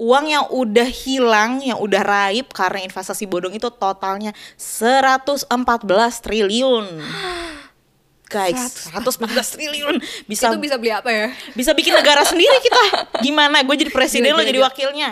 [0.00, 5.44] uang yang udah hilang, yang udah raib karena investasi bodong itu totalnya 114
[6.24, 6.86] triliun.
[8.30, 9.26] Guys, 114
[9.58, 9.98] triliun
[10.30, 11.34] bisa itu bisa beli apa ya?
[11.50, 12.82] bisa bikin negara sendiri kita.
[13.26, 13.60] Gimana?
[13.66, 14.68] Gue jadi presiden Gila, lo gila, jadi gila.
[14.70, 15.08] wakilnya.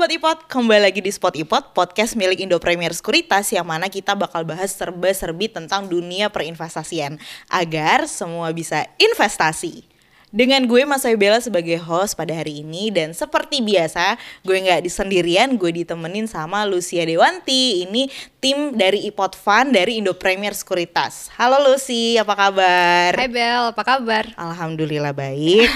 [0.00, 4.16] Sobat Ipot, kembali lagi di Spot Ipot, podcast milik Indo Premier Sekuritas yang mana kita
[4.16, 7.20] bakal bahas serba-serbi tentang dunia perinvestasian
[7.52, 9.89] agar semua bisa investasi.
[10.30, 14.14] Dengan gue Mas Bella sebagai host pada hari ini dan seperti biasa
[14.46, 17.82] gue nggak di sendirian, gue ditemenin sama Lucia Dewanti.
[17.82, 18.06] Ini
[18.38, 21.34] tim dari Ipot Fund dari Indo Premier Sekuritas.
[21.34, 23.10] Halo Lucy, apa kabar?
[23.18, 24.30] Hai Bel, apa kabar?
[24.38, 25.66] Alhamdulillah baik.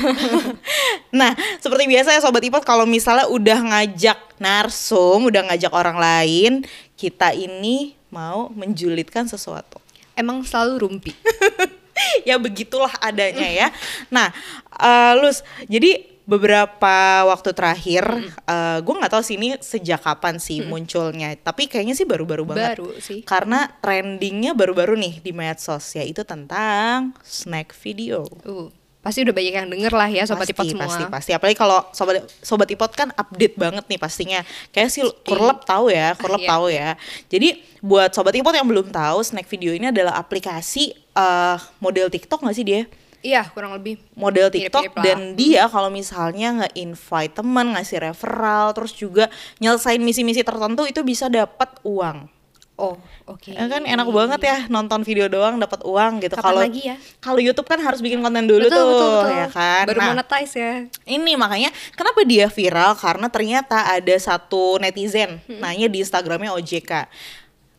[1.18, 6.52] nah, seperti biasa ya sobat Ipot kalau misalnya udah ngajak narsum, udah ngajak orang lain,
[6.94, 9.82] kita ini mau menjulitkan sesuatu.
[10.14, 11.10] Emang selalu rumpi.
[12.28, 13.68] ya begitulah adanya ya.
[14.10, 14.30] Nah,
[14.78, 18.04] eh, Lus, jadi beberapa waktu terakhir,
[18.48, 22.80] eh, gue nggak tahu sih ini sejak kapan sih munculnya, tapi kayaknya sih baru-baru banget.
[22.80, 23.20] Baru sih.
[23.22, 28.24] Karena trendingnya baru-baru nih di medsos, yaitu tentang snack video.
[28.44, 28.72] Uh,
[29.04, 30.88] pasti udah banyak yang denger lah ya sobat pasti, ipot semua.
[30.88, 31.30] Pasti, pasti.
[31.36, 34.40] Apalagi kalau sobat sobat ipot kan update banget nih pastinya.
[34.72, 36.48] Kayak sih kurlep tahu ya, kurlep iya.
[36.48, 36.90] tahu ya.
[37.28, 37.48] Jadi
[37.84, 42.54] buat sobat ipot yang belum tahu, snack video ini adalah aplikasi eh, model TikTok nggak
[42.54, 42.82] sih dia?
[43.20, 43.96] Iya, kurang lebih.
[44.12, 45.04] model TikTok Mirip-mirip lah.
[45.06, 51.26] dan dia kalau misalnya nge-invite teman, ngasih referral, terus juga nyelesain misi-misi tertentu itu bisa
[51.26, 52.28] dapat uang.
[52.74, 53.48] Oh, oke.
[53.48, 56.34] Ya kan enak banget ya nonton video doang dapat uang gitu.
[56.34, 56.96] Kapan Kalau lagi ya?
[57.16, 59.30] kalau YouTube kan harus bikin konten dulu Betul, tuh, betul, betul.
[59.30, 59.84] ya kan.
[59.86, 60.72] Baru Nah, monetize ya.
[61.06, 65.62] ini makanya kenapa dia viral karena ternyata ada satu netizen Hmm.
[65.62, 67.06] nanya di Instagramnya OJK.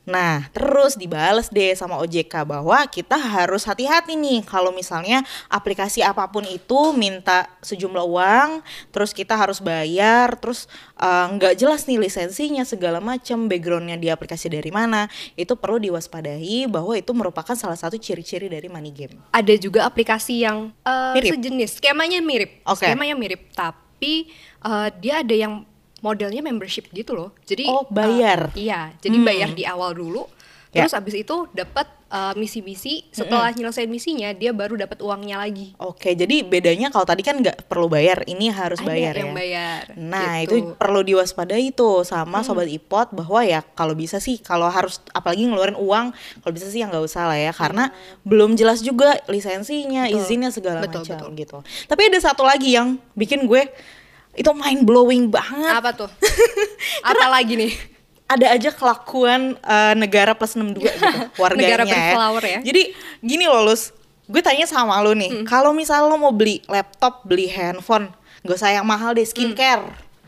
[0.06, 6.30] Nah, terus dibales deh sama OJK bahwa kita harus hati-hati nih kalau misalnya aplikasi apa
[6.30, 8.50] pun itu minta sejumlah uang,
[8.94, 10.70] terus kita harus bayar, terus
[11.02, 16.70] eh, nggak jelas nih lisensinya segala macam, backgroundnya di aplikasi dari mana, itu perlu diwaspadai
[16.70, 19.18] bahwa itu merupakan salah satu ciri-ciri dari money game.
[19.34, 21.34] Ada juga aplikasi yang eh, Mirip.
[21.34, 22.62] sejenis, skemanya mirip.
[22.70, 22.86] Oke.
[22.86, 24.30] Skemanya mirip, tapi
[24.62, 25.66] eh, dia ada yang
[26.06, 27.34] modelnya membership gitu loh.
[27.44, 28.54] Jadi Oh, bayar.
[28.54, 29.26] eh, iya, jadi Hmm.
[29.26, 30.30] bayar di awal dulu.
[30.70, 30.86] Ya.
[30.86, 35.74] Terus abis itu dapat eh, misi-misi, setelah nyelesain misinya dia baru dapat uangnya lagi.
[35.82, 39.36] Oke, jadi bedanya kalau tadi kan nggak perlu bayar, ini harus Ada bayar yang ya.
[39.36, 39.84] bayar.
[39.98, 40.54] Nah, gitu.
[40.54, 45.44] itu perlu diwaspadai tuh sama sobat ipot bahwa ya kalau bisa sih kalau harus apalagi
[45.44, 47.90] ngeluarin uang, kalau bisa sih yang nggak usah lah ya karena
[48.22, 50.16] belum jelas juga lisensinya, Betul.
[50.22, 51.30] izinnya segala Betul, macam betul.
[51.36, 51.58] gitu.
[51.90, 53.66] Tapi ada satu lagi yang bikin gue
[54.36, 55.72] itu mind blowing banget.
[55.74, 56.10] apa tuh?
[57.10, 57.74] apa lagi nih?
[58.26, 61.06] ada aja kelakuan eh, negara plus 62 gitu
[61.38, 62.60] warganya Negara berflower ya.
[62.66, 62.82] Jadi
[63.22, 63.94] gini loh Lus,
[64.26, 65.46] gue tanya sama lo nih, Hmm.
[65.46, 68.10] kalau misal lo mau beli laptop, beli handphone,
[68.42, 69.86] gak usah yang mahal deh skincare.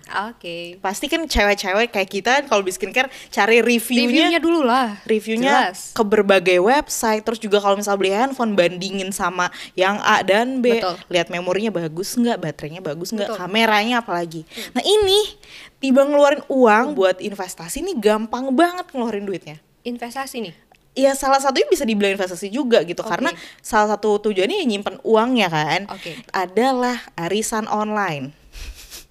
[0.08, 0.80] Oke.
[0.80, 4.98] Pasti kan cewek-cewek kayak kita kalau beli skincare cari reviewnya, Reviewnya dulu lah.
[5.04, 5.92] reviewnya Jelas.
[5.92, 7.22] ke berbagai website.
[7.22, 10.96] Terus juga kalau misal beli handphone bandingin sama yang A dan B, Betul.
[11.08, 13.30] lihat memorinya bagus nggak, baterainya bagus nggak.
[13.30, 13.38] Hmm.
[13.38, 14.48] kameranya apalagi.
[14.72, 15.36] Nah ini
[15.78, 19.60] tiba ngeluarin uang buat investasi nih gampang banget ngeluarin duitnya.
[19.84, 20.56] Investasi nih.
[20.98, 23.14] Ya salah satunya bisa dibilang investasi juga gitu Oke.
[23.14, 23.30] karena
[23.62, 26.18] salah satu tujuannya ya nyimpen uangnya kan Oke.
[26.34, 28.34] adalah arisan online.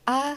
[0.03, 0.35] Ah,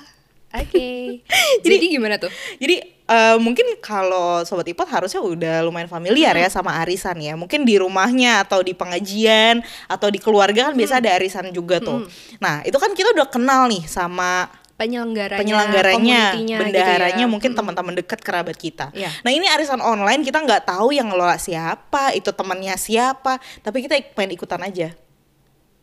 [0.54, 0.90] oke.
[1.66, 2.32] Jadi, gimana tuh?
[2.58, 7.34] Jadi eh, mungkin kalau sobat ipot harusnya udah lumayan familiar ya sama arisan ya.
[7.34, 12.06] Mungkin di rumahnya atau di pengajian atau di keluarga kan biasa ada arisan juga tuh.
[12.42, 14.50] Nah itu kan kita udah kenal nih sama
[14.80, 17.34] Penyelenggaranya, penyelenggaranya, community-nya bendaharanya, gitu ya.
[17.36, 17.58] mungkin Mm.
[17.60, 18.88] teman-teman dekat kerabat kita.
[18.96, 19.12] Iya.
[19.28, 24.00] Nah ini arisan online kita nggak tahu yang ngelola siapa, itu temannya siapa, tapi kita
[24.16, 24.96] pengen ikutan aja.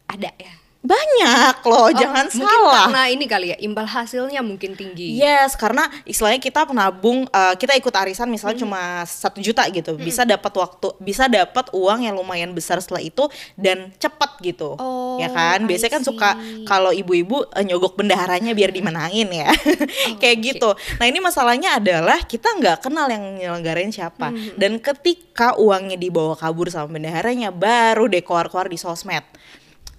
[0.07, 0.66] ada ya.
[0.87, 2.87] Banyak loh, Oh, jangan mungkin salah.
[2.87, 5.19] Karena ini kali ya, imbal hasilnya mungkin tinggi.
[5.19, 8.65] Yes, karena istilahnya kita penabung, eh, kita ikut arisan misalnya Hmm.
[8.71, 13.27] cuma satu juta gitu, bisa dapat waktu, bisa dapat uang yang lumayan besar setelah itu
[13.55, 15.67] dan cepat gitu, Oh, ya kan?
[15.67, 16.31] Biasanya kan suka
[16.65, 19.51] kalau ibu-ibu eh, nyogok bendaharanya biar dimenangin ya,
[20.23, 20.47] kayak Oh, oke.
[20.47, 20.71] gitu.
[20.97, 24.55] Nah ini masalahnya adalah kita nggak kenal yang nyelenggarain siapa, Hmm.
[24.55, 29.27] dan ketika uangnya dibawa kabur sama bendaharanya, baru deh keluar-keluar di sosmed.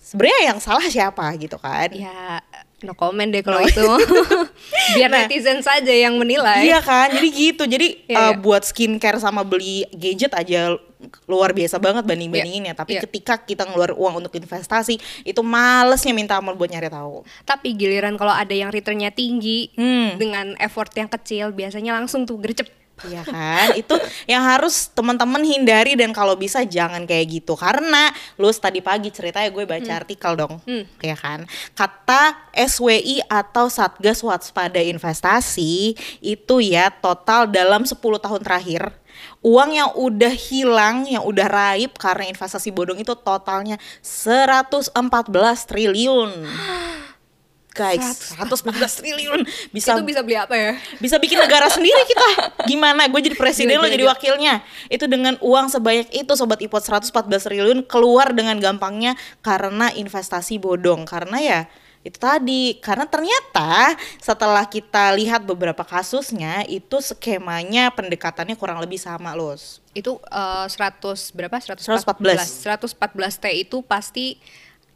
[0.07, 1.91] Sebenarnya yang salah siapa gitu kan?
[1.91, 2.39] Ya,
[2.79, 3.83] no comment deh kalau itu.
[4.95, 5.27] Biar Nah.
[5.27, 6.63] netizen saja yang menilai.
[6.63, 7.67] Iya kan, jadi gitu.
[7.67, 8.39] Jadi Iya, uh, iya.
[8.39, 10.79] buat skincare sama beli gadget aja
[11.27, 12.71] luar biasa banget banding bandinginnya.
[12.71, 13.03] Tapi iya.
[13.03, 17.27] ketika kita ngeluar uang untuk investasi, itu malesnya minta ampun buat nyari tahu.
[17.43, 20.15] Tapi giliran kalau ada yang returnnya tinggi Hmm.
[20.15, 22.71] dengan effort yang kecil, biasanya langsung tuh gercep.
[23.05, 23.77] Iya kan?
[23.77, 23.93] Itu
[24.25, 27.53] yang harus teman-teman hindari dan kalau bisa jangan kayak gitu.
[27.53, 28.09] Karena
[28.41, 30.57] lu tadi pagi ceritanya gue baca artikel dong.
[30.65, 30.89] Hmm.
[31.03, 31.45] Ya kan?
[31.77, 35.93] Kata SWI atau Satgas Waspada Investasi
[36.25, 38.97] itu ya total dalam 10 tahun terakhir
[39.41, 44.93] uang yang udah hilang, yang udah raib karena investasi bodong itu totalnya 114
[45.65, 46.31] triliun.
[47.77, 49.45] Guys, 114 triliun.
[49.69, 50.73] Bisa itu bisa beli apa ya?
[50.97, 52.27] Bisa bikin negara sendiri kita.
[52.65, 53.05] Gimana?
[53.05, 54.13] Gue jadi presiden Gila, lo gila, jadi gila.
[54.17, 54.55] wakilnya.
[54.89, 57.13] Itu dengan uang sebanyak itu sobat ipot 114
[57.45, 59.13] triliun keluar dengan gampangnya
[59.45, 61.05] karena investasi bodong.
[61.05, 61.59] Karena ya
[62.01, 62.81] itu tadi.
[62.81, 69.85] Karena ternyata setelah kita lihat beberapa kasusnya itu skemanya pendekatannya kurang lebih sama los.
[69.93, 71.55] Itu eh, 100 berapa?
[71.61, 72.01] 114.
[72.65, 74.41] 114 T itu pasti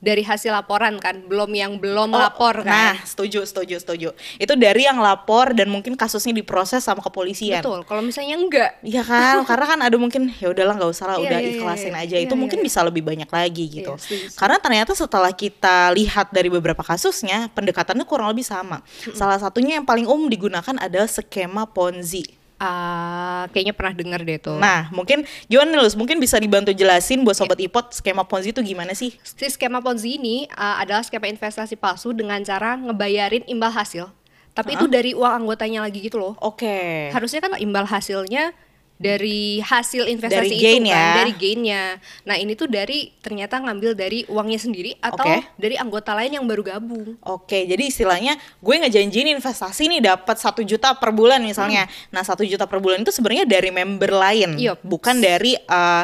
[0.01, 4.09] dari hasil laporan kan belum yang belum lapor nah kan setuju setuju setuju
[4.41, 9.05] itu dari yang lapor dan mungkin kasusnya diproses sama kepolisian betul kalau misalnya enggak Iya
[9.05, 11.93] kan, karena kan ada mungkin ya udahlah nggak usah lah, Iya, udah iya, iya, ikhlasin
[11.93, 12.01] iya.
[12.03, 12.15] aja.
[12.17, 13.93] Iya, itu iya, mungkin bisa lebih banyak lagi gitu.
[13.95, 14.39] Setuju, setuju.
[14.41, 18.81] Karena ternyata setelah kita lihat dari beberapa kasusnya, pendekatannya kurang lebih sama.
[19.13, 22.40] Salah satunya yang paling umum digunakan adalah skema Ponzi.
[22.61, 25.97] Ah, kayaknya pernah dengar deh tuh Nah, mungkin gimana nih, Lus?
[25.97, 29.17] Mungkin bisa dibantu jelasin buat sobat ipot skema Ponzi itu gimana sih?
[29.25, 34.13] si skema Ponzi ini uh, adalah skema investasi palsu dengan cara ngebayarin imbal hasil
[34.51, 37.07] tapi itu dari uang anggotanya lagi gitu loh Oke.
[37.15, 38.51] harusnya kan imbal hasilnya
[39.01, 41.05] dari hasil investasi Dari itu kan ya.
[41.25, 41.83] dari gainnya
[42.21, 45.41] nah ini tuh dari ternyata ngambil dari uangnya sendiri atau Oke.
[45.57, 50.61] dari anggota lain yang baru gabung Oke, jadi istilahnya gue ngejanjiin investasi nih dapat satu
[50.61, 51.89] juta per bulan misalnya.
[52.13, 54.77] Nah, satu juta per bulan itu sebenarnya dari member lain, Iya.
[54.83, 56.03] bukan dari uh,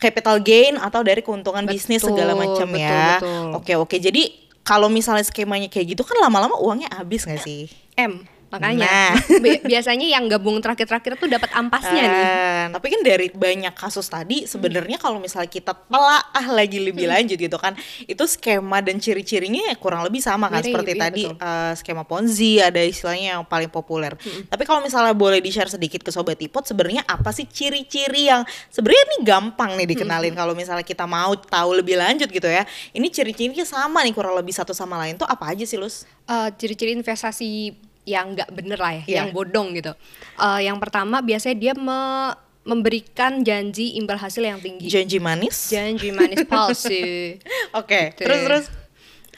[0.00, 3.22] capital gain atau dari keuntungan bisnis Betul, segala macam ya.
[3.22, 3.46] betul.
[3.54, 3.96] Oke, oke.
[4.02, 4.22] Jadi
[4.66, 7.70] kalau misalnya skemanya kayak gitu kan lama-lama uangnya habis nggak sih?
[7.94, 9.12] M makanya Nah.
[9.42, 14.06] Bi- biasanya yang gabung terakhir-terakhir tuh dapat ampasnya nih Eh, Tapi kan dari banyak kasus
[14.06, 17.14] tadi sebenarnya kalau misalnya kita telaah lagi lebih Hmm.
[17.14, 17.72] lanjut gitu kan,
[18.02, 21.40] itu skema dan ciri-cirinya ya kurang lebih sama kan Mirip, seperti iya, tadi betul.
[21.40, 24.12] eh, skema Ponzi ada istilahnya yang paling populer.
[24.14, 24.44] Hmm.
[24.46, 29.02] Tapi kalau misalnya boleh di-share sedikit ke sobat Ipot sebenarnya apa sih ciri-ciri yang sebenarnya
[29.08, 29.92] ini gampang nih Hmm.
[29.92, 32.62] dikenalin kalau misalnya kita mau tahu lebih lanjut gitu ya.
[32.90, 36.04] Ini ciri-cirinya sama nih kurang lebih satu sama lain tuh apa aja sih, Lus?
[36.24, 37.72] Eh, ciri-ciri investasi
[38.04, 39.16] yang nggak bener lah ya, Iya.
[39.18, 39.92] yang bodong gitu.
[40.36, 44.86] Eh, yang pertama biasanya dia me- memberikan janji imbal hasil yang tinggi.
[44.86, 45.66] Janji manis?
[45.68, 47.38] janji manis palsu.
[47.72, 48.22] Oke, Gitu.
[48.22, 48.66] terus terus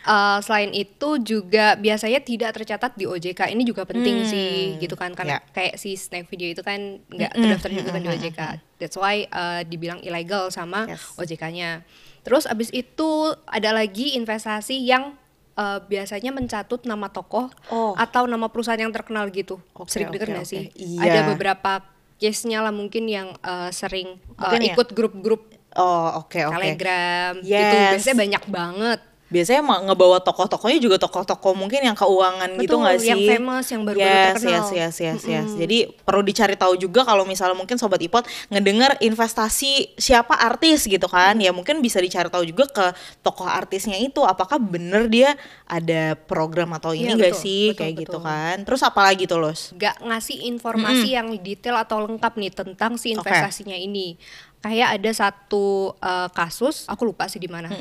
[0.04, 3.48] Eh, selain itu juga biasanya tidak tercatat di OJK.
[3.48, 5.48] Ini juga penting Hmm, sih gitu kan karena ya.
[5.50, 6.76] kayak si snack video itu kan
[7.08, 8.40] nggak terdaftar juga kan di OJK.
[8.76, 11.08] That's why eh, dibilang ilegal sama Yes.
[11.16, 11.88] OJK-nya.
[12.20, 13.08] Terus abis itu
[13.46, 15.16] ada lagi investasi yang
[15.54, 17.94] eh, biasanya mencatut nama tokoh Oh.
[17.94, 19.58] atau nama perusahaan yang terkenal gitu.
[19.72, 20.52] Oke, sering oke, denger nggak oke.
[20.52, 20.64] sih?
[20.74, 21.00] Iya.
[21.00, 21.72] Ada beberapa
[22.16, 24.72] case-nya lah mungkin yang eh, sering ya.
[24.72, 25.42] ikut grup-grup
[25.74, 26.54] Oh, oke oke.
[26.54, 27.50] telegram gitu.
[27.50, 27.98] Yes.
[27.98, 29.00] Biasanya banyak banget.
[29.34, 33.10] Biasanya ngebawa tokoh-tokohnya juga tokoh-tokoh mungkin yang keuangan gitu Betul, nggak sih?
[33.10, 34.54] yang famous, yang baru-baru yes, terkenal.
[34.54, 35.48] Yes, yes, yes, yes.
[35.58, 38.22] Jadi perlu dicari tahu juga kalau misalnya mungkin sobat Ipot
[38.54, 42.86] ngedengar investasi siapa artis gitu kan, ya mungkin bisa dicari tahu juga ke
[43.26, 45.34] tokoh artisnya itu apakah bener dia
[45.66, 48.30] ada program atau ini betul, sih betul, kayak gitu betul.
[48.30, 48.56] kan.
[48.62, 49.74] Terus apa lagi tuh Los?
[49.74, 54.14] nggak ngasih informasi yang detail atau lengkap nih tentang si investasinya ini.
[54.62, 57.72] Kayak ada satu eh, kasus, aku lupa sih di mana.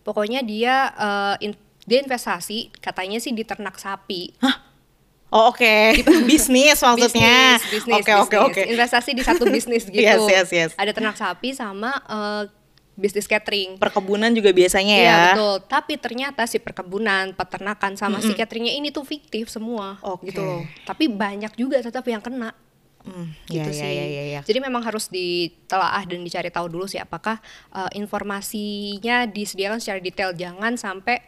[0.00, 4.36] Pokoknya dia eh, in- dia investasi, katanya sih di ternak sapi.
[5.30, 7.58] Oh oke, bisnis maksudnya.
[7.58, 8.62] Bisnis, bisnis, Oke oke oke.
[8.66, 10.02] Investasi di satu bisnis gitu.
[10.02, 10.70] Yes, yes, yes.
[10.74, 12.42] Ada ternak sapi sama eh,
[12.98, 13.78] bisnis catering.
[13.78, 15.02] Perkebunan juga biasanya ya.
[15.02, 15.54] Iya betul.
[15.70, 20.28] Tapi ternyata si perkebunan, peternakan sama si cateringnya ini tuh fiktif semua, Oke.
[20.28, 20.62] gitu loh.
[20.84, 22.52] Tapi banyak juga tetap yang kena.
[23.00, 23.80] Hmm, gitu ya, sih.
[23.80, 24.40] ya, ya, ya, ya.
[24.44, 27.40] Jadi memang harus ditelaah dan dicari tahu dulu sih apakah
[27.72, 30.36] uh, informasinya disediakan secara detail.
[30.36, 31.24] Jangan sampai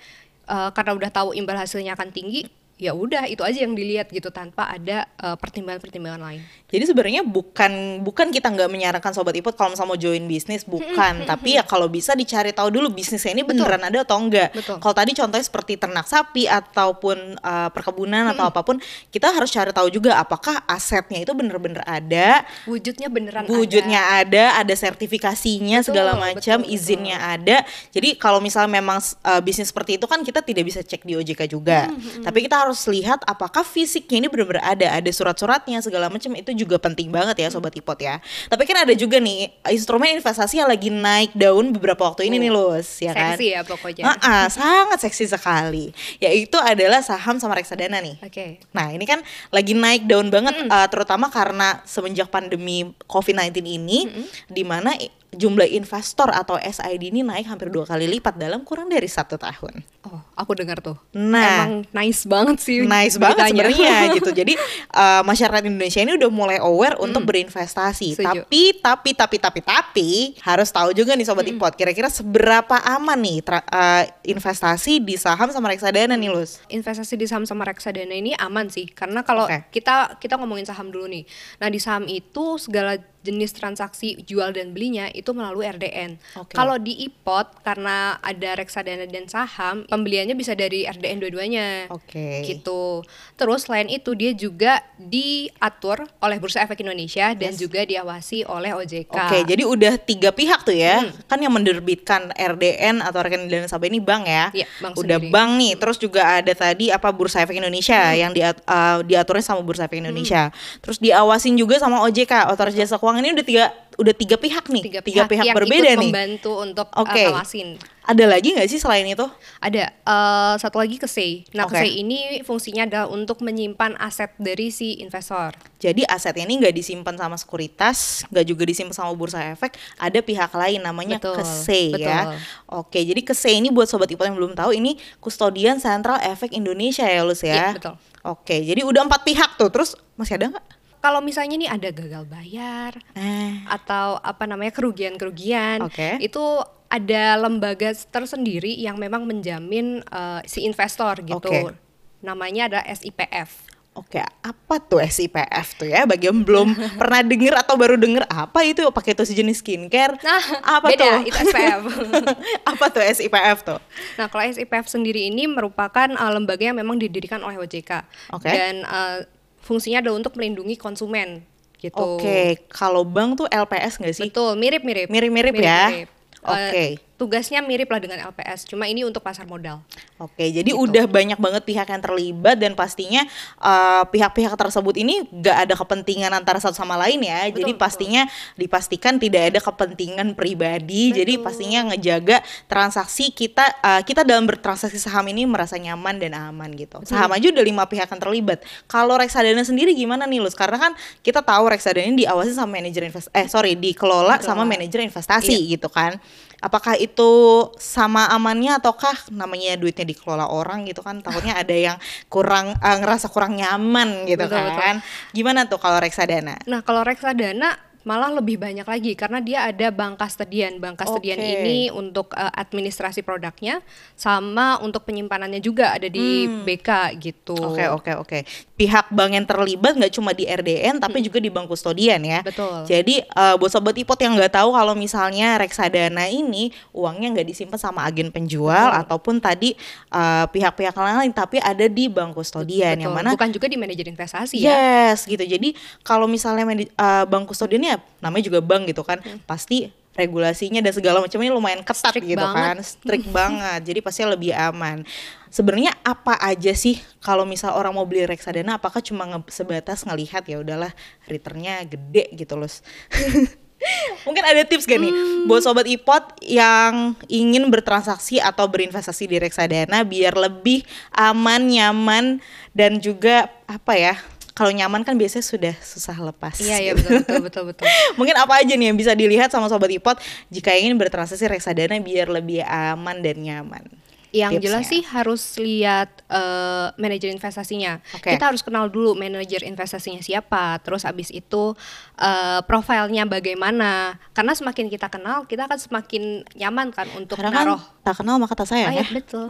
[0.53, 2.45] uh, karena udah tahu imbal hasilnya akan tinggi,
[2.83, 6.43] ya udah itu aja yang dilihat gitu tanpa ada uh, pertimbangan-pertimbangan lain.
[6.67, 11.23] Jadi sebenarnya bukan bukan kita nggak menyarankan sobat ipot kalau misalnya mau join bisnis bukan,
[11.31, 14.51] tapi ya kalau bisa dicari tahu dulu bisnisnya ini beneran ada atau enggak.
[14.51, 14.83] Betul.
[14.83, 18.83] Kalau tadi contohnya seperti ternak sapi ataupun uh, perkebunan atau apa pun,
[19.15, 24.75] kita harus cari tahu juga apakah asetnya itu bener-bener ada, Wujudnya beneran wujudnya ada, ada
[24.75, 27.63] sertifikasinya Betul, segala macam, betul, izinnya ada.
[27.93, 31.53] Jadi kalau misalnya memang uh, bisnis seperti itu kan kita tidak bisa cek di OJK
[31.53, 31.93] juga.
[31.93, 36.33] Hmm, Tapi kita harus harus lihat apakah fisiknya ini benar-benar ada, ada surat-suratnya segala macam
[36.33, 38.19] itu juga penting banget ya sobat ipot ya.
[38.49, 42.43] Tapi kan ada juga nih instrumen investasi yang lagi naik daun beberapa waktu ini Oh,
[42.43, 43.37] nih Lus, ya kan?
[43.37, 44.03] seksi ya pokoknya.
[44.09, 45.93] Ah, ah, sangat seksi sekali.
[46.19, 48.17] Yaitu adalah saham sama reksadana nih.
[48.25, 48.65] Oke.
[48.73, 49.21] Nah ini kan
[49.53, 54.09] lagi naik daun banget, uh, terutama karena semenjak pandemi COVID-19 ini,
[54.49, 54.97] di mana
[55.33, 59.81] jumlah investor atau SID ini naik hampir dua kali lipat dalam kurang dari satu tahun.
[60.05, 60.97] Oh, aku dengar tuh.
[61.17, 61.67] Nah.
[61.67, 62.85] Emang nice banget sih.
[62.85, 64.31] Nice banget sebenarnya gitu.
[64.31, 64.55] Jadi
[64.93, 68.21] uh, masyarakat Indonesia ini udah mulai aware untuk berinvestasi.
[68.21, 68.45] Setuju.
[68.45, 70.11] Tapi tapi tapi tapi tapi
[70.45, 75.49] harus tahu juga nih sobat import, kira-kira seberapa aman nih tra- uh, investasi di saham
[75.49, 76.63] sama reksadana nih Lus?
[76.69, 79.69] investasi di saham sama reksadana ini aman sih karena kalau Oke.
[79.71, 81.25] kita kita ngomongin saham dulu nih
[81.59, 86.53] nah di saham itu segala jenis transaksi jual dan belinya itu melalui RDN Oke.
[86.53, 92.43] kalau di IPOT karena ada reksadana dan saham pembeliannya bisa dari RDN dua-duanya Oke.
[92.45, 97.61] gitu terus selain itu dia juga diatur oleh Bursa Efek Indonesia dan Yes.
[97.61, 101.13] juga diawasi oleh OJK Oke, jadi udah tiga pihak tuh ya, Hmm.
[101.27, 104.47] kan yang menerbitkan RDN atau rekening dana nasabah ini bank ya.
[104.53, 105.31] Iya, bank udah sendiri.
[105.31, 108.17] bank nih, terus juga ada tadi apa Bursa Efek Indonesia Hmm.
[108.17, 110.49] yang diat, uh, diaturnya sama Bursa Efek Indonesia.
[110.81, 113.65] Terus diawasin juga sama OJK, Otoritas Jasa Keuangan ini udah tiga
[114.01, 116.09] udah tiga pihak nih, tiga pihak, yang berbeda ikut nih.
[116.09, 117.29] membantu untuk uh, Oke.
[117.29, 119.23] ngawasin Ada lagi nggak sih selain itu?
[119.63, 121.55] Ada eh, satu lagi KSEI.
[121.55, 121.79] Nah, Oke.
[121.79, 125.55] KSEI ini fungsinya adalah untuk menyimpan aset dari si investor.
[125.79, 130.51] Jadi asetnya ini nggak disimpan sama sekuritas, nggak juga disimpan sama bursa efek, ada pihak
[130.51, 132.27] lain namanya Betul, KSE ya.
[132.27, 132.35] betul.
[132.83, 137.07] Oke, jadi KSE ini buat sobat ipot yang belum tahu ini kustodian sentral efek Indonesia
[137.07, 137.71] ya Lus ya.
[137.71, 137.95] Iya, betul.
[138.27, 139.71] Oke, jadi udah empat pihak tuh.
[139.71, 140.82] Terus masih ada nggak?
[141.03, 146.23] Kalau misalnya nih ada gagal bayar Eh, atau apa namanya kerugian-kerugian, Oke.
[146.23, 151.51] itu ada lembaga tersendiri yang memang menjamin eh, si investor gitu.
[151.51, 151.75] Oke.
[152.23, 153.73] Namanya ada SIPF.
[153.93, 156.09] Oke, apa tuh SIPF tuh ya?
[156.09, 160.17] Bagi yang belum pernah denger atau baru denger apa itu pakai itu sejenis skincare?
[160.25, 160.41] Nah,
[160.81, 161.29] apa beda, tuh?
[161.29, 161.83] itu SPF.
[162.73, 163.81] apa tuh SIPF tuh?
[164.17, 168.49] Nah, kalau SIPF sendiri ini merupakan uh, lembaga yang memang didirikan oleh OJK Oke.
[168.49, 169.29] dan uh,
[169.63, 171.47] fungsinya adalah untuk melindungi konsumen
[171.79, 171.99] gitu.
[171.99, 174.23] Oke, kalau bank tuh LPS nggak sih?
[174.31, 175.11] Betul, mirip-mirip.
[175.11, 176.07] Mirip-mirip ya?
[176.47, 176.75] Oke.
[176.75, 176.91] Eh,
[177.23, 179.79] tugasnya mirip lah dengan LPS, cuma ini untuk pasar modal.
[180.19, 180.75] Oke, jadi Gitu.
[180.75, 183.23] udah banyak banget pihak yang terlibat dan pastinya
[183.63, 187.47] eh, pihak-pihak tersebut ini gak ada kepentingan antara satu sama lain ya.
[187.47, 187.79] jadi betul.
[187.79, 188.23] pastinya
[188.57, 191.13] dipastikan tidak ada kepentingan pribadi.
[191.13, 196.73] Jadi pastinya ngejaga transaksi kita eh, kita dalam bertransaksi saham ini merasa nyaman dan aman
[196.75, 196.99] gitu.
[197.05, 198.59] Saham aja udah lima pihak yang terlibat.
[198.89, 200.57] Kalau reksadana sendiri gimana nih Lus?
[200.57, 205.05] Karena kan kita tahu reksadana ini diawasi sama manajer invest eh sorry dikelola sama manajer
[205.05, 205.77] investasi Iya.
[205.77, 206.17] gitu kan.
[206.63, 207.31] Apakah itu
[207.77, 211.97] sama amannya ataukah namanya duitnya dikelola orang gitu kan takutnya ada yang
[212.31, 214.79] kurang eh, ngerasa kurang nyaman gitu Betul, betul.
[214.79, 214.97] kan.
[215.35, 216.63] Gimana tuh kalau reksadana?
[216.71, 220.79] Nah, kalau reksadana malah lebih banyak lagi karena dia ada bank kastedian.
[220.79, 221.49] Bank kastedian Oke.
[221.49, 223.83] ini untuk eh, administrasi produknya
[224.19, 227.55] sama untuk penyimpanannya juga ada di BK gitu.
[227.57, 227.75] Hmm.
[227.75, 228.39] Oke oke oke.
[228.79, 232.41] Pihak bank yang terlibat nggak cuma di RDN tapi juga di bank kustodian ya.
[232.43, 232.49] Hmm.
[232.49, 232.77] Betul.
[232.89, 237.79] Jadi eh, buat sobat ipot yang nggak tahu kalau misalnya reksadana ini uangnya nggak disimpan
[237.79, 239.01] sama agen penjual Betul.
[239.07, 239.75] ataupun tadi
[240.11, 243.25] eh, pihak-pihak lain tapi ada di bank kustodian yang Betul.
[243.25, 244.71] mana bukan juga di manajer investasi ya.
[244.71, 245.43] Yes, gitu.
[245.43, 246.65] Jadi kalau misalnya
[246.99, 251.81] uh, bank kustodian ya namanya juga bank gitu kan, pasti regulasinya dan segala macamnya lumayan
[251.81, 252.85] ketat Strict gitu kan, banget.
[252.85, 253.81] strict banget.
[253.81, 255.09] Jadi pasti lebih aman.
[255.49, 260.45] Sebenarnya apa aja sih kalau misal orang mau beli reksadana apakah cuma nge- sebatas ngelihat
[260.45, 260.93] ya udahlah
[261.25, 262.69] returnnya gede gitu loh.
[264.29, 265.11] Mungkin ada tips gak nih
[265.51, 272.39] buat sobat ipot yang ingin bertransaksi atau berinvestasi di reksadana biar lebih aman, nyaman
[272.77, 274.15] dan juga apa ya?
[274.53, 276.57] Kalau nyaman kan biasanya sudah susah lepas.
[276.57, 277.09] Iya iya gitu.
[277.09, 277.87] betul betul betul betul.
[278.21, 282.29] Mungkin apa aja nih yang bisa dilihat sama sobat ipot jika ingin bertransaksi reksadana biar
[282.29, 283.85] lebih aman dan nyaman.
[284.31, 284.65] Yang Tipsnya.
[284.65, 288.01] jelas sih harus lihat eh, manajer investasinya.
[288.13, 288.33] Oke.
[288.33, 290.81] Kita harus kenal dulu manajer investasinya siapa.
[290.81, 291.77] Terus abis itu
[292.17, 294.17] eh, profilnya bagaimana.
[294.33, 296.23] Karena semakin kita kenal, kita akan semakin
[296.57, 297.81] nyaman kan untuk Karena kan naruh.
[298.01, 299.05] tak kenal maka tak sayang Ah, ya.
[299.05, 299.49] ya, betul.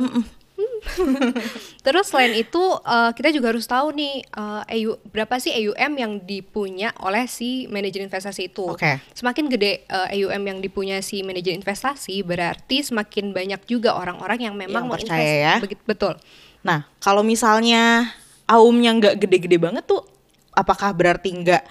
[1.86, 6.12] Terus selain itu eh, kita juga harus tahu nih eh, EU berapa sih EUM yang
[6.22, 8.66] dipunya oleh si manajer investasi itu.
[8.70, 8.98] Oke.
[9.12, 14.54] Semakin gede eh, EUM yang dipunya si manajer investasi berarti semakin banyak juga orang-orang yang
[14.54, 15.44] memang Yang mau percaya invest.
[15.44, 15.54] ya.
[15.62, 16.14] Begit- betul.
[16.62, 18.14] Nah, kalau misalnya
[18.46, 20.06] aumnya nggak gede-gede banget tuh,
[20.54, 21.62] apakah berarti nggak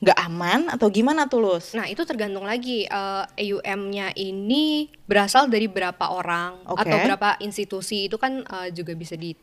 [0.00, 1.76] nggak aman atau gimana tuh Lus?
[1.76, 6.88] Nah, itu tergantung lagi eh, EUM-nya ini berasal dari berapa orang Oke.
[6.88, 9.36] atau berapa institusi itu kan eh, juga bisa di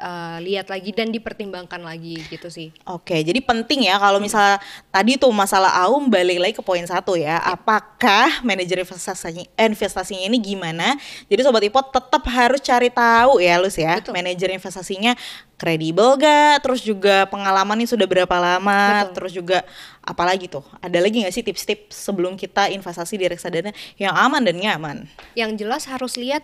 [0.00, 2.72] uh, lihat lagi dan dipertimbangkan lagi gitu sih.
[2.88, 7.14] Oke, jadi penting ya kalau misalnya tadi tuh masalah Aum balik lagi ke poin satu
[7.14, 7.38] ya.
[7.44, 10.96] Apakah manajer investasinya investasinya ini gimana?
[11.28, 14.00] Jadi sobat Ipot tetap harus cari tahu ya Lus ya.
[14.00, 14.16] Betul.
[14.16, 15.12] Manajer investasinya
[15.60, 16.64] kredibel gak?
[16.64, 19.04] Terus juga pengalamannya sudah berapa lama?
[19.04, 19.14] Betul.
[19.14, 19.58] Terus juga
[20.00, 20.64] apalagi tuh?
[20.80, 25.04] Ada lagi nggak sih tips-tips sebelum kita investasi di reksadana yang aman dan nyaman?
[25.36, 26.42] Yang jelas harus lihat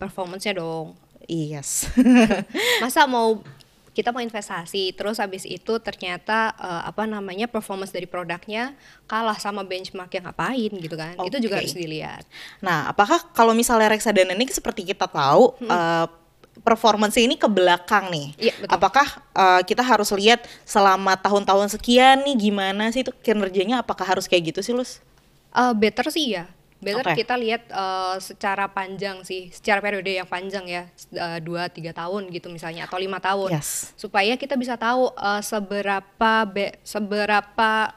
[0.00, 0.96] performance-nya dong.
[1.28, 1.88] Yes.
[2.82, 3.40] Masa mau
[3.94, 8.74] kita mau investasi terus habis itu ternyata uh, apa namanya performance dari produknya
[9.06, 11.14] kalah sama benchmark yang ngapain gitu kan.
[11.22, 12.26] Itu juga harus dilihat.
[12.58, 16.06] Nah, apakah kalau misalnya reksadana ini seperti kita tahu eh,
[16.66, 18.26] performance ini ke belakang nih?
[18.34, 18.42] Hmm.
[18.42, 18.74] Iya, betul.
[18.74, 23.86] Apakah eh, kita harus lihat selama tahun-tahun sekian nih gimana sih itu kinerjanya?
[23.86, 24.98] Apakah harus kayak gitu sih, Lus?
[25.54, 26.50] Uh, better sih ya.
[26.84, 27.24] Better Oke.
[27.24, 30.82] kita lihat uh, secara panjang sih, secara periode yang panjang ya,
[31.16, 33.96] uh, dua tiga tahun gitu misalnya atau lima tahun, Yes.
[33.96, 37.88] supaya kita bisa tahu uh, seberapa be- seberapa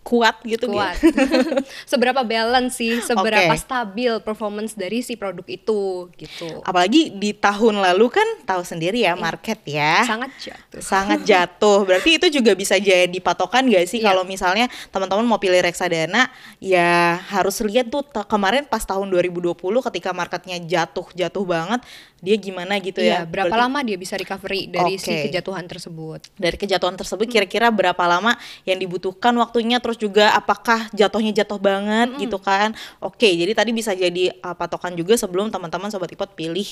[0.00, 1.12] Kuat gitu kuat, gitu.
[1.92, 3.60] seberapa balance sih, seberapa Oke.
[3.60, 6.64] stabil performance dari si produk itu gitu.
[6.64, 10.00] Apalagi di tahun lalu kan tahu sendiri ya market ya.
[10.08, 10.80] Sangat jatuh.
[10.80, 11.84] sangat jatuh.
[11.84, 14.08] Berarti itu juga bisa jadi patokan gak sih Iya.
[14.08, 19.52] kalau misalnya teman-teman mau pilih reksadana ya harus lihat tuh kemarin pas tahun 2020
[19.92, 21.84] ketika marketnya jatuh-jatuh banget
[22.20, 23.28] dia gimana gitu Iya, ya.
[23.28, 25.28] berapa Berarti lama dia bisa recovery dari si Oke.
[25.28, 26.20] kejatuhan tersebut?
[26.36, 32.14] dari kejatuhan tersebut kira-kira berapa lama yang dibutuhkan waktunya terus juga apakah jatuhnya jatuh banget
[32.18, 32.70] gitu kan.
[32.98, 36.66] Oke, jadi tadi bisa jadi uh, patokan juga sebelum teman-teman sobat ipot pilih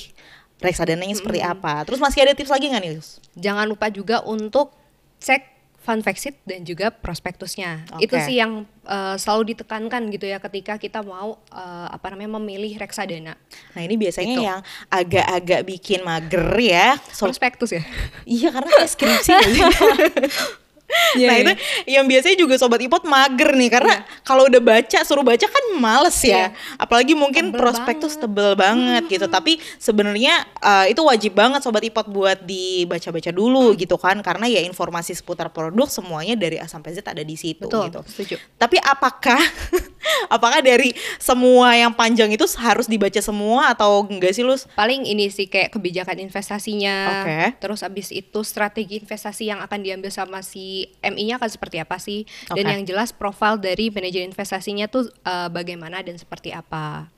[0.59, 1.83] reksadananya seperti apa.
[1.83, 2.99] Terus masih ada tips lagi nggak nih?
[3.35, 4.75] Jangan lupa juga untuk
[5.19, 7.87] cek fund fact sheet dan juga prospektusnya.
[7.97, 8.05] Oke.
[8.05, 12.77] Itu sih yang uh, selalu ditekankan gitu ya ketika kita mau uh, apa namanya memilih
[12.77, 13.41] reksadana.
[13.73, 14.45] Nah ini biasanya Gitu.
[14.45, 17.01] yang agak-agak bikin mager ya.
[17.09, 17.81] So- Prospektus ya.
[18.29, 19.33] iya karena skripsi
[21.17, 21.43] Iya, nah iya.
[21.43, 21.53] itu
[21.89, 26.19] yang biasanya juga sobat ipot mager nih karena kalau udah baca suruh baca kan males
[26.21, 26.53] ya.
[26.53, 26.77] Iya.
[26.77, 28.25] Apalagi mungkin Tebel prospektus banget.
[28.29, 29.27] tebel banget gitu.
[29.27, 34.61] Tapi sebenarnya uh, itu wajib banget sobat ipot buat dibaca-baca dulu gitu kan karena ya
[34.65, 38.01] informasi seputar produk semuanya dari A sampai Z ada di situ Betul, gitu.
[38.07, 38.37] setuju.
[38.57, 39.41] Tapi apakah
[40.35, 44.69] apakah dari semua yang panjang itu harus dibaca semua atau enggak sih Lus?
[44.75, 47.25] Paling ini sih kayak kebijakan investasinya.
[47.25, 47.41] Oke.
[47.61, 52.25] Terus abis itu strategi investasi yang akan diambil sama si MI-nya akan seperti apa sih?
[52.53, 57.09] Dan yang jelas profil dari manajer investasinya tuh uh, bagaimana dan seperti apa.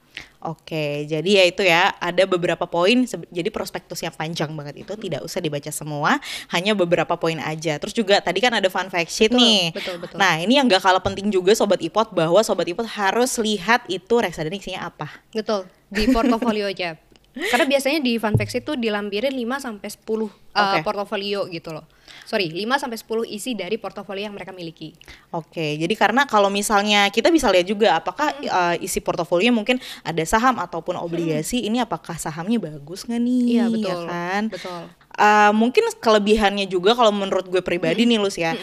[0.40, 3.04] Oke, jadi ya itu ya ada beberapa poin.
[3.28, 6.16] Jadi prospektus yang panjang banget itu tidak usah dibaca semua,
[6.48, 7.76] hanya beberapa poin aja.
[7.76, 9.62] Terus juga tadi kan ada fun fact sheet Betul, nih.
[9.76, 10.16] betul, betul.
[10.16, 14.16] Nah ini yang gak kalah penting juga sobat ipot bahwa sobat ipot harus lihat itu
[14.16, 15.12] reksadana isinya apa.
[15.37, 16.96] Betul, di portofolio aja.
[17.31, 20.79] Karena biasanya di sheet tuh dilampirin 5 sampai 10 uh, Oke.
[20.83, 21.87] portofolio gitu loh.
[22.27, 24.95] Sorry, 5 sampai 10 isi dari portofolio yang mereka miliki.
[25.31, 28.47] Oke, jadi karena kalau misalnya kita bisa lihat juga apakah Hmm.
[28.47, 33.43] uh, isi portofolio mungkin ada saham ataupun obligasi, ini apakah sahamnya bagus nggak nih?
[33.47, 34.01] Iya, ya betul.
[34.07, 34.43] kan?
[34.51, 34.83] Betul.
[35.21, 38.55] Uh, mungkin kelebihannya juga kalau menurut gue pribadi nih Lus ya,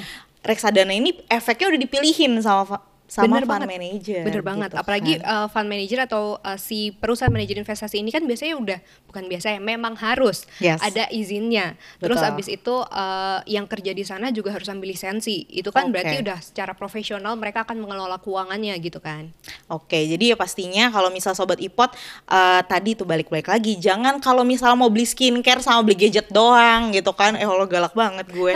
[0.48, 3.70] reksadana ini efeknya udah dipilihin sama sama Bener fund banget.
[3.72, 4.22] manager.
[4.22, 4.70] Bener banget.
[4.70, 5.32] gitu Apalagi kan.
[5.32, 9.56] uh, fund manager atau uh, si perusahaan manajer investasi ini kan biasanya udah bukan biasa
[9.56, 10.84] ya, memang harus Yes.
[10.84, 11.80] ada izinnya.
[11.98, 12.30] Terus Betul.
[12.36, 15.48] abis itu uh, yang kerja di sana juga harus ambil lisensi.
[15.48, 15.96] Itu kan Oke.
[15.96, 19.32] berarti udah secara profesional mereka akan mengelola keuangannya gitu kan.
[19.68, 24.44] Oke, jadi ya pastinya kalau misal sobat ipot uh, tadi tuh balik-balik lagi, jangan kalau
[24.44, 28.52] misal mau beli skincare sama beli gadget doang gitu kan, eh Allah galak banget gue.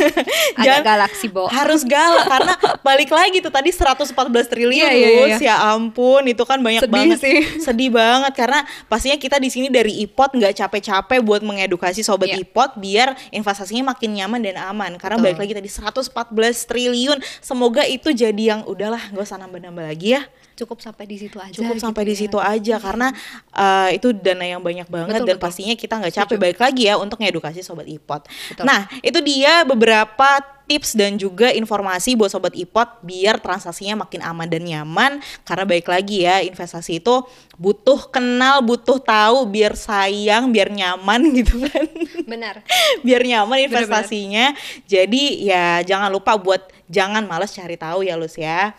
[0.60, 1.48] Agak galak sih, Bo.
[1.48, 4.10] Harus galak karena balik lagi tuh tadi 114
[4.46, 5.54] triliun Iya, iya, Lus, iya.
[5.54, 7.38] ya ampun itu kan banyak Sedih banget sih.
[7.66, 12.42] sedih banget karena pastinya kita di sini dari ipot nggak capek-capek buat mengedukasi sobat Iya.
[12.42, 15.26] ipot biar investasinya makin nyaman dan aman karena Betul.
[15.30, 16.10] balik lagi tadi 114
[16.64, 20.22] triliun semoga itu jadi yang udahlah nggak usah nambah-nambah lagi ya
[20.56, 21.52] Cukup sampai di situ aja.
[21.52, 22.20] cukup gitu sampai di ya.
[22.24, 23.12] situ aja karena
[23.52, 25.44] uh, itu dana yang banyak banget Betul, dan betul.
[25.44, 26.40] pastinya kita nggak capek Setuju.
[26.40, 28.24] balik lagi ya untuk ngedukasi sobat ipot.
[28.24, 28.64] Betul.
[28.64, 34.50] Nah itu dia beberapa tips dan juga informasi buat sobat ipot biar transaksinya makin aman
[34.50, 37.22] dan nyaman karena baik lagi ya investasi itu
[37.56, 41.86] butuh kenal butuh tahu biar sayang biar nyaman gitu kan
[42.26, 42.66] Benar.
[43.06, 43.70] biar nyaman Bener-bener.
[43.86, 44.46] investasinya
[44.84, 48.74] jadi ya jangan lupa buat jangan males cari tahu ya Lus ya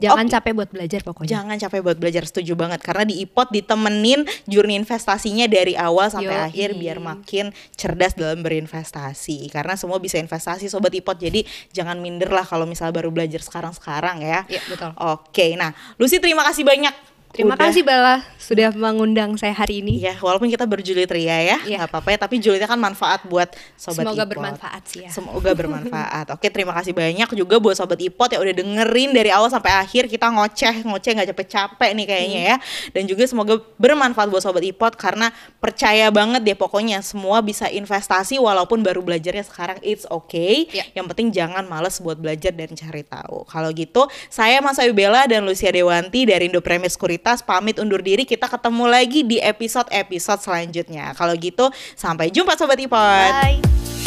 [0.00, 1.30] Jangan capek buat belajar pokoknya.
[1.36, 6.32] Jangan capek buat belajar setuju banget karena di IPOT ditemenin journey investasinya dari awal sampai
[6.32, 6.46] Yoi.
[6.48, 11.44] akhir biar makin cerdas dalam berinvestasi karena semua bisa investasi sobat IPOT jadi
[11.76, 14.48] jangan minder lah kalau misalnya baru belajar sekarang-sekarang ya.
[14.48, 14.90] Iya, betul.
[14.96, 17.19] Oke, nah Lucy terima kasih banyak.
[17.30, 20.02] Terima Udah kasih Bella sudah mengundang saya hari ini.
[20.02, 21.78] Iya, walaupun kita berjulit ria ya, Iya.
[21.78, 22.18] nggak apa-apa ya.
[22.18, 23.46] Tapi julitnya kan manfaat buat
[23.78, 24.30] sobat Semoga Ipot.
[24.34, 25.10] bermanfaat sih ya.
[25.14, 26.26] Semoga bermanfaat.
[26.34, 30.10] Oke, terima kasih banyak juga buat sobat Ipot yang udah dengerin dari awal sampai akhir
[30.10, 32.50] kita ngoceh ngoceh nggak capek-capek nih kayaknya Hmm.
[32.50, 32.56] ya.
[32.90, 35.30] Dan juga semoga bermanfaat buat sobat Ipot karena
[35.62, 40.66] percaya banget deh pokoknya semua bisa investasi walaupun baru belajarnya sekarang it's okay.
[40.66, 40.90] Iya.
[40.98, 43.46] Yang penting jangan males buat belajar dan cari tahu.
[43.46, 46.90] Kalau gitu, saya Mas Ayu Bella dan Lucia Dewanti dari Indo Premier
[47.20, 48.24] Sekuritas pamit undur diri.
[48.24, 51.12] Kita ketemu lagi di episode-episode selanjutnya.
[51.12, 52.96] Kalau gitu, sampai jumpa sobat Ipot.
[52.96, 53.99] Bye.